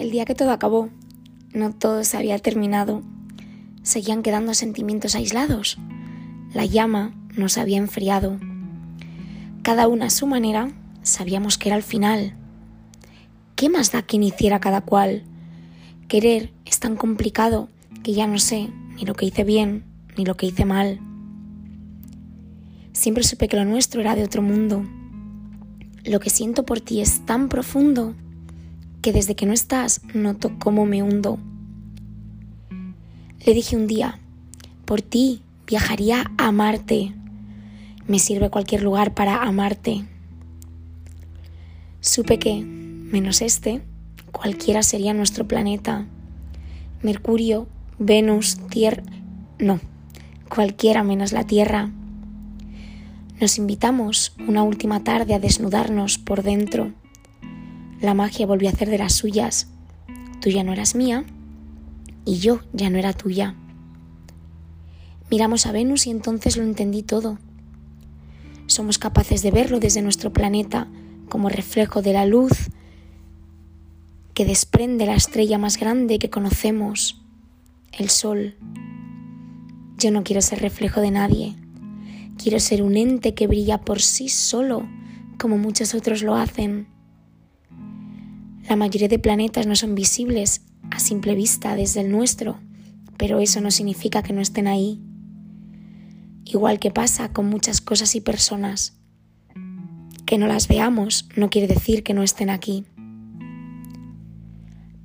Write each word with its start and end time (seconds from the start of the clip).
el 0.00 0.10
día 0.10 0.24
que 0.24 0.34
todo 0.34 0.50
acabó. 0.50 0.88
No 1.52 1.72
todo 1.72 2.04
se 2.04 2.16
había 2.16 2.38
terminado. 2.38 3.02
Seguían 3.82 4.22
quedando 4.22 4.54
sentimientos 4.54 5.14
aislados. 5.14 5.78
La 6.54 6.64
llama 6.64 7.14
nos 7.36 7.58
había 7.58 7.76
enfriado. 7.76 8.38
Cada 9.62 9.88
una 9.88 10.06
a 10.06 10.10
su 10.10 10.26
manera 10.26 10.72
sabíamos 11.02 11.58
que 11.58 11.68
era 11.68 11.76
el 11.76 11.82
final. 11.82 12.34
¿Qué 13.56 13.68
más 13.68 13.92
da 13.92 14.02
quien 14.02 14.22
hiciera 14.22 14.58
cada 14.58 14.80
cual? 14.80 15.24
Querer 16.08 16.52
es 16.64 16.80
tan 16.80 16.96
complicado 16.96 17.68
que 18.02 18.14
ya 18.14 18.26
no 18.26 18.38
sé 18.38 18.70
ni 18.96 19.04
lo 19.04 19.14
que 19.14 19.26
hice 19.26 19.44
bien 19.44 19.84
ni 20.16 20.24
lo 20.24 20.36
que 20.36 20.46
hice 20.46 20.64
mal. 20.64 20.98
Siempre 22.92 23.22
supe 23.22 23.48
que 23.48 23.56
lo 23.56 23.64
nuestro 23.64 24.00
era 24.00 24.14
de 24.14 24.24
otro 24.24 24.40
mundo. 24.40 24.84
Lo 26.04 26.20
que 26.20 26.30
siento 26.30 26.64
por 26.64 26.80
ti 26.80 27.00
es 27.00 27.24
tan 27.26 27.48
profundo 27.48 28.14
que 29.02 29.12
desde 29.12 29.34
que 29.34 29.46
no 29.46 29.52
estás 29.52 30.02
noto 30.14 30.52
cómo 30.58 30.86
me 30.86 31.02
hundo. 31.02 31.38
Le 33.44 33.54
dije 33.54 33.76
un 33.76 33.86
día, 33.86 34.18
por 34.84 35.00
ti 35.02 35.42
viajaría 35.66 36.30
a 36.36 36.48
amarte. 36.48 37.14
Me 38.06 38.18
sirve 38.18 38.50
cualquier 38.50 38.82
lugar 38.82 39.14
para 39.14 39.42
amarte. 39.42 40.04
Supe 42.00 42.38
que, 42.38 42.62
menos 42.62 43.40
este, 43.40 43.82
cualquiera 44.32 44.82
sería 44.82 45.14
nuestro 45.14 45.46
planeta. 45.46 46.06
Mercurio, 47.02 47.66
Venus, 47.98 48.58
Tierra... 48.68 49.02
No, 49.58 49.80
cualquiera 50.48 51.02
menos 51.02 51.32
la 51.32 51.44
Tierra. 51.44 51.90
Nos 53.40 53.56
invitamos 53.58 54.34
una 54.46 54.62
última 54.62 55.02
tarde 55.02 55.34
a 55.34 55.38
desnudarnos 55.38 56.18
por 56.18 56.42
dentro. 56.42 56.92
La 58.00 58.14
magia 58.14 58.46
volvió 58.46 58.68
a 58.68 58.72
hacer 58.72 58.88
de 58.88 58.98
las 58.98 59.12
suyas. 59.12 59.68
Tú 60.40 60.48
ya 60.48 60.64
no 60.64 60.72
eras 60.72 60.94
mía 60.94 61.24
y 62.24 62.38
yo 62.38 62.60
ya 62.72 62.88
no 62.88 62.98
era 62.98 63.12
tuya. 63.12 63.54
Miramos 65.30 65.66
a 65.66 65.72
Venus 65.72 66.06
y 66.06 66.10
entonces 66.10 66.56
lo 66.56 66.62
entendí 66.62 67.02
todo. 67.02 67.38
Somos 68.66 68.98
capaces 68.98 69.42
de 69.42 69.50
verlo 69.50 69.80
desde 69.80 70.00
nuestro 70.00 70.32
planeta 70.32 70.88
como 71.28 71.48
reflejo 71.48 72.02
de 72.02 72.12
la 72.12 72.24
luz 72.24 72.70
que 74.32 74.44
desprende 74.46 75.06
la 75.06 75.14
estrella 75.14 75.58
más 75.58 75.76
grande 75.76 76.18
que 76.18 76.30
conocemos, 76.30 77.20
el 77.92 78.08
Sol. 78.08 78.56
Yo 79.98 80.10
no 80.10 80.24
quiero 80.24 80.40
ser 80.40 80.60
reflejo 80.60 81.02
de 81.02 81.10
nadie. 81.10 81.54
Quiero 82.42 82.58
ser 82.58 82.82
un 82.82 82.96
ente 82.96 83.34
que 83.34 83.46
brilla 83.46 83.78
por 83.82 84.00
sí 84.00 84.30
solo, 84.30 84.88
como 85.38 85.58
muchos 85.58 85.94
otros 85.94 86.22
lo 86.22 86.36
hacen. 86.36 86.86
La 88.70 88.76
mayoría 88.76 89.08
de 89.08 89.18
planetas 89.18 89.66
no 89.66 89.74
son 89.74 89.96
visibles 89.96 90.62
a 90.92 91.00
simple 91.00 91.34
vista 91.34 91.74
desde 91.74 92.02
el 92.02 92.12
nuestro, 92.12 92.60
pero 93.16 93.40
eso 93.40 93.60
no 93.60 93.72
significa 93.72 94.22
que 94.22 94.32
no 94.32 94.40
estén 94.40 94.68
ahí. 94.68 95.00
Igual 96.44 96.78
que 96.78 96.92
pasa 96.92 97.32
con 97.32 97.46
muchas 97.46 97.80
cosas 97.80 98.14
y 98.14 98.20
personas. 98.20 98.96
Que 100.24 100.38
no 100.38 100.46
las 100.46 100.68
veamos 100.68 101.28
no 101.34 101.50
quiere 101.50 101.66
decir 101.66 102.04
que 102.04 102.14
no 102.14 102.22
estén 102.22 102.48
aquí. 102.48 102.84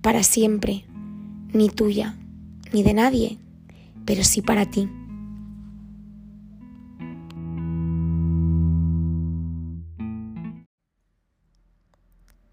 Para 0.00 0.22
siempre, 0.22 0.86
ni 1.52 1.68
tuya, 1.68 2.16
ni 2.72 2.82
de 2.82 2.94
nadie, 2.94 3.36
pero 4.06 4.24
sí 4.24 4.40
para 4.40 4.64
ti. 4.64 4.88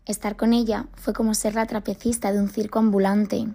Estar 0.08 0.38
con 0.38 0.54
ella 0.54 0.86
fue 0.96 1.14
como 1.14 1.34
ser 1.34 1.54
la 1.54 1.66
trapecista 1.66 2.32
de 2.32 2.40
un 2.40 2.48
circo 2.48 2.80
ambulante. 2.80 3.46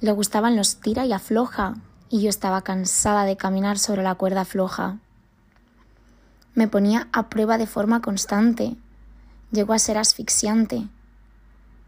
Le 0.00 0.10
gustaban 0.10 0.56
los 0.56 0.80
tira 0.80 1.06
y 1.06 1.12
afloja, 1.12 1.76
y 2.10 2.22
yo 2.22 2.28
estaba 2.28 2.62
cansada 2.62 3.24
de 3.24 3.36
caminar 3.36 3.78
sobre 3.78 4.02
la 4.02 4.16
cuerda 4.16 4.44
floja. 4.44 4.98
Me 6.54 6.66
ponía 6.66 7.08
a 7.12 7.28
prueba 7.28 7.56
de 7.56 7.68
forma 7.68 8.02
constante. 8.02 8.76
Llegó 9.52 9.74
a 9.74 9.78
ser 9.78 9.96
asfixiante. 9.96 10.88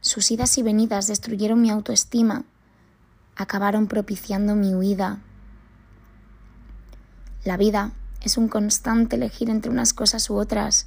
Sus 0.01 0.31
idas 0.31 0.57
y 0.59 0.63
venidas 0.63 1.09
destruyeron 1.09 1.61
mi 1.61 1.71
autoestima, 1.71 2.45
acabaron 3.35 3.89
propiciando 3.89 4.55
mi 4.55 4.77
huida. 4.77 5.19
La 7.45 7.57
vida 7.57 7.91
es 8.23 8.37
un 8.37 8.47
constante 8.47 9.17
elegir 9.17 9.51
entre 9.51 9.73
unas 9.73 9.93
cosas 9.93 10.31
u 10.31 10.37
otras. 10.37 10.87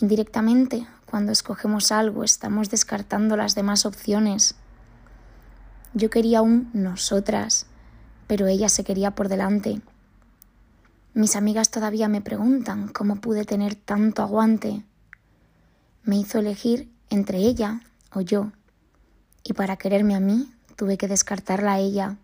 Indirectamente 0.00 0.86
cuando 1.10 1.32
escogemos 1.32 1.90
algo 1.90 2.22
estamos 2.22 2.70
descartando 2.70 3.36
las 3.36 3.56
demás 3.56 3.84
opciones. 3.84 4.54
Yo 5.92 6.08
quería 6.08 6.40
un 6.40 6.70
nosotras, 6.72 7.66
pero 8.28 8.46
ella 8.46 8.68
se 8.68 8.84
quería 8.84 9.10
por 9.10 9.28
delante. 9.28 9.80
Mis 11.12 11.34
amigas 11.34 11.72
todavía 11.72 12.08
me 12.08 12.20
preguntan 12.20 12.86
cómo 12.88 13.16
pude 13.16 13.44
tener 13.44 13.74
tanto 13.74 14.22
aguante. 14.22 14.84
Me 16.04 16.16
hizo 16.16 16.38
elegir 16.38 16.88
entre 17.10 17.38
ella 17.38 17.80
o 18.12 18.20
yo, 18.20 18.52
y 19.42 19.54
para 19.54 19.76
quererme 19.76 20.14
a 20.14 20.20
mí 20.20 20.48
tuve 20.76 20.96
que 20.96 21.08
descartarla 21.08 21.72
a 21.72 21.78
ella. 21.80 22.16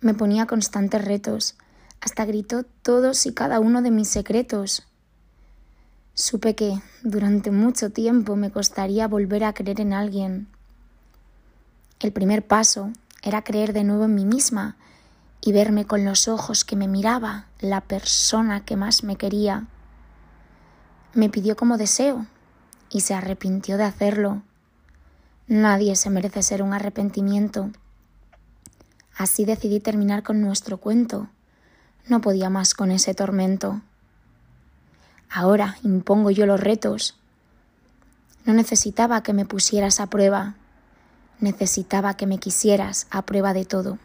Me 0.00 0.14
ponía 0.14 0.46
constantes 0.46 1.04
retos, 1.04 1.56
hasta 2.00 2.24
gritó 2.24 2.62
todos 2.82 3.26
y 3.26 3.34
cada 3.34 3.58
uno 3.58 3.82
de 3.82 3.90
mis 3.90 4.08
secretos. 4.08 4.86
Supe 6.14 6.54
que 6.54 6.78
durante 7.02 7.50
mucho 7.50 7.90
tiempo 7.90 8.36
me 8.36 8.50
costaría 8.50 9.08
volver 9.08 9.44
a 9.44 9.54
creer 9.54 9.80
en 9.80 9.94
alguien. 9.94 10.46
El 12.00 12.12
primer 12.12 12.46
paso 12.46 12.90
era 13.22 13.42
creer 13.42 13.72
de 13.72 13.82
nuevo 13.82 14.04
en 14.04 14.14
mí 14.14 14.26
misma 14.26 14.76
y 15.40 15.52
verme 15.52 15.86
con 15.86 16.04
los 16.04 16.28
ojos 16.28 16.64
que 16.64 16.76
me 16.76 16.86
miraba 16.86 17.46
la 17.60 17.80
persona 17.80 18.62
que 18.64 18.76
más 18.76 19.04
me 19.04 19.16
quería. 19.16 19.66
Me 21.14 21.30
pidió 21.30 21.56
como 21.56 21.78
deseo 21.78 22.26
y 22.90 23.00
se 23.00 23.14
arrepintió 23.14 23.78
de 23.78 23.84
hacerlo. 23.84 24.42
Nadie 25.46 25.96
se 25.96 26.10
merece 26.10 26.42
ser 26.42 26.62
un 26.62 26.74
arrepentimiento. 26.74 27.70
Así 29.16 29.46
decidí 29.46 29.80
terminar 29.80 30.22
con 30.22 30.42
nuestro 30.42 30.76
cuento. 30.76 31.28
No 32.06 32.20
podía 32.20 32.50
más 32.50 32.74
con 32.74 32.90
ese 32.90 33.14
tormento. 33.14 33.80
Ahora 35.32 35.78
impongo 35.82 36.30
yo 36.30 36.44
los 36.44 36.60
retos. 36.60 37.16
No 38.44 38.52
necesitaba 38.52 39.22
que 39.22 39.32
me 39.32 39.46
pusieras 39.46 39.98
a 39.98 40.08
prueba, 40.08 40.56
necesitaba 41.40 42.16
que 42.16 42.26
me 42.26 42.38
quisieras 42.38 43.06
a 43.10 43.22
prueba 43.22 43.54
de 43.54 43.64
todo. 43.64 43.98